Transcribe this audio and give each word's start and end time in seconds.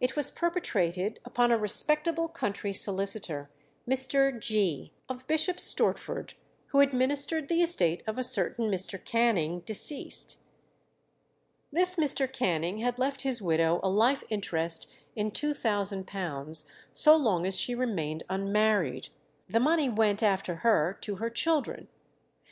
It 0.00 0.16
was 0.16 0.32
perpetrated 0.32 1.20
upon 1.24 1.52
a 1.52 1.56
respectable 1.56 2.26
country 2.26 2.72
solicitor, 2.72 3.48
Mr. 3.88 4.36
Gee, 4.36 4.92
of 5.08 5.28
Bishop 5.28 5.58
Stortford, 5.58 6.34
who 6.70 6.80
administered 6.80 7.46
the 7.46 7.62
estate 7.62 8.02
of 8.04 8.18
a 8.18 8.24
certain 8.24 8.68
Mr. 8.68 8.98
Canning, 9.04 9.60
deceased. 9.60 10.38
This 11.70 11.94
Mr. 11.94 12.26
Canning 12.26 12.78
had 12.78 12.98
left 12.98 13.22
his 13.22 13.40
widow 13.40 13.78
a 13.84 13.88
life 13.88 14.24
interest 14.28 14.88
in 15.14 15.30
£2000 15.30 16.64
so 16.92 17.16
long 17.16 17.46
as 17.46 17.56
she 17.56 17.72
remained 17.76 18.24
unmarried. 18.28 19.10
The 19.48 19.60
money 19.60 19.88
went 19.88 20.20
after 20.20 20.56
her 20.66 20.98
to 21.02 21.14
her 21.22 21.30
children. 21.30 21.86